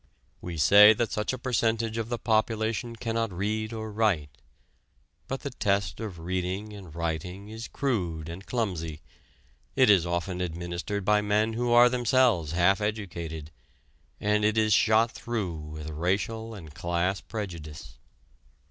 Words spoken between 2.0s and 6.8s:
the population cannot read or write. But the test of reading